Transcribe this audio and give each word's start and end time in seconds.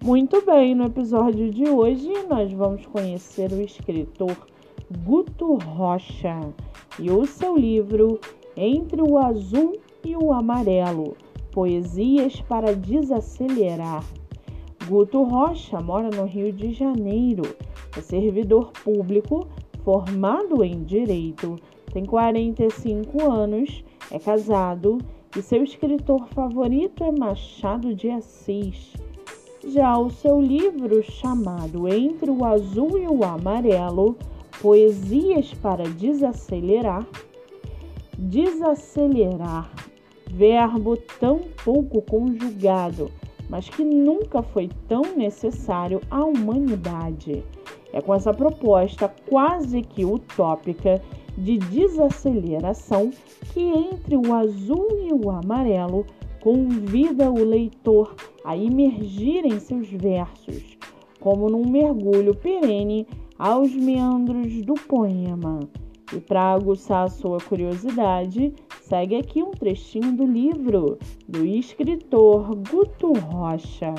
Muito 0.00 0.40
bem, 0.46 0.76
no 0.76 0.84
episódio 0.84 1.50
de 1.50 1.68
hoje 1.68 2.08
nós 2.30 2.52
vamos 2.52 2.86
conhecer 2.86 3.50
o 3.50 3.60
escritor 3.60 4.46
Guto 5.04 5.54
Rocha 5.56 6.38
e 7.00 7.10
o 7.10 7.26
seu 7.26 7.56
livro 7.56 8.20
Entre 8.56 9.02
o 9.02 9.18
Azul 9.18 9.72
e 10.04 10.14
o 10.14 10.32
Amarelo 10.32 11.16
Poesias 11.50 12.40
para 12.42 12.76
Desacelerar. 12.76 14.04
Guto 14.86 15.24
Rocha 15.24 15.80
mora 15.80 16.10
no 16.10 16.26
Rio 16.26 16.52
de 16.52 16.72
Janeiro, 16.72 17.42
é 17.96 18.00
servidor 18.00 18.70
público, 18.84 19.48
formado 19.82 20.62
em 20.62 20.84
Direito, 20.84 21.56
tem 21.92 22.04
45 22.04 23.28
anos, 23.28 23.84
é 24.12 24.18
casado 24.20 24.98
e 25.36 25.42
seu 25.42 25.64
escritor 25.64 26.28
favorito 26.28 27.02
é 27.02 27.10
Machado 27.10 27.92
de 27.96 28.08
Assis. 28.10 29.07
Já 29.72 29.98
o 29.98 30.08
seu 30.08 30.40
livro, 30.40 31.02
chamado 31.02 31.86
Entre 31.86 32.30
o 32.30 32.42
Azul 32.42 32.96
e 32.96 33.06
o 33.06 33.22
Amarelo 33.22 34.16
Poesias 34.62 35.52
para 35.52 35.84
Desacelerar, 35.84 37.06
desacelerar, 38.16 39.70
verbo 40.30 40.96
tão 41.20 41.40
pouco 41.62 42.00
conjugado, 42.00 43.10
mas 43.50 43.68
que 43.68 43.84
nunca 43.84 44.42
foi 44.42 44.70
tão 44.88 45.02
necessário 45.14 46.00
à 46.10 46.24
humanidade. 46.24 47.44
É 47.92 48.00
com 48.00 48.14
essa 48.14 48.32
proposta 48.32 49.12
quase 49.28 49.82
que 49.82 50.02
utópica 50.02 51.02
de 51.36 51.58
desaceleração 51.58 53.10
que 53.52 53.60
entre 53.60 54.16
o 54.16 54.32
azul 54.32 54.88
e 54.98 55.12
o 55.12 55.30
amarelo 55.30 56.06
convida 56.40 57.30
o 57.30 57.44
leitor 57.44 58.14
a 58.44 58.56
imergir 58.56 59.44
em 59.44 59.58
seus 59.58 59.88
versos, 59.88 60.78
como 61.20 61.48
num 61.48 61.68
mergulho 61.68 62.34
perene 62.34 63.06
aos 63.38 63.72
meandros 63.72 64.62
do 64.62 64.74
poema. 64.74 65.60
E 66.12 66.20
para 66.20 66.52
aguçar 66.52 67.04
a 67.04 67.10
sua 67.10 67.38
curiosidade, 67.38 68.54
segue 68.80 69.16
aqui 69.16 69.42
um 69.42 69.50
trechinho 69.50 70.16
do 70.16 70.24
livro 70.24 70.98
do 71.28 71.44
escritor 71.44 72.54
Guto 72.70 73.12
Rocha. 73.12 73.94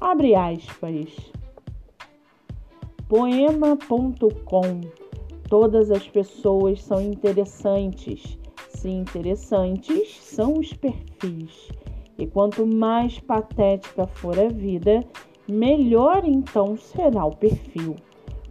Abre 0.00 0.34
aspas. 0.34 1.32
Poema.com 3.08 4.80
Todas 5.48 5.90
as 5.90 6.06
pessoas 6.06 6.82
são 6.82 7.00
interessantes. 7.00 8.38
Se 8.78 8.88
interessantes 8.88 10.20
são 10.20 10.52
os 10.52 10.72
perfis. 10.72 11.68
E 12.16 12.28
quanto 12.28 12.64
mais 12.64 13.18
patética 13.18 14.06
for 14.06 14.38
a 14.38 14.46
vida, 14.46 15.04
melhor 15.48 16.22
então 16.24 16.76
será 16.76 17.24
o 17.24 17.34
perfil. 17.34 17.96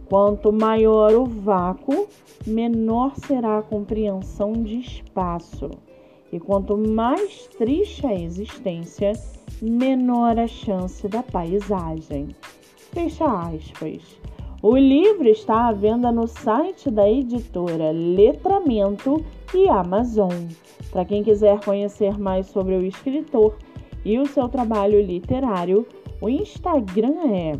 Quanto 0.06 0.52
maior 0.52 1.14
o 1.14 1.24
vácuo, 1.24 2.06
menor 2.46 3.14
será 3.16 3.56
a 3.56 3.62
compreensão 3.62 4.52
de 4.52 4.80
espaço. 4.80 5.70
E 6.30 6.38
quanto 6.38 6.76
mais 6.76 7.46
triste 7.46 8.06
a 8.06 8.12
existência, 8.12 9.12
menor 9.62 10.38
a 10.38 10.46
chance 10.46 11.08
da 11.08 11.22
paisagem. 11.22 12.28
Fecha 12.92 13.24
aspas. 13.24 14.20
O 14.60 14.76
livro 14.76 15.28
está 15.28 15.68
à 15.68 15.72
venda 15.72 16.10
no 16.10 16.26
site 16.26 16.90
da 16.90 17.08
editora 17.08 17.92
Letramento 17.92 19.24
e 19.54 19.68
Amazon. 19.68 20.32
Para 20.90 21.04
quem 21.04 21.22
quiser 21.22 21.64
conhecer 21.64 22.18
mais 22.18 22.48
sobre 22.48 22.74
o 22.74 22.84
escritor 22.84 23.54
e 24.04 24.18
o 24.18 24.26
seu 24.26 24.48
trabalho 24.48 25.00
literário, 25.00 25.86
o 26.20 26.28
Instagram 26.28 27.14
é 27.32 27.52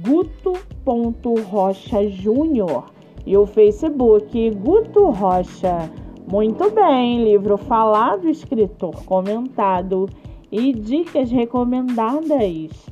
guto.rochajúnior 0.00 2.86
e 3.26 3.36
o 3.36 3.44
Facebook 3.44 4.50
Guto 4.50 5.10
Rocha. 5.10 5.90
Muito 6.26 6.70
bem, 6.70 7.22
livro 7.22 7.58
falado, 7.58 8.30
escritor 8.30 9.04
comentado 9.04 10.08
e 10.50 10.72
dicas 10.72 11.30
recomendadas. 11.30 12.91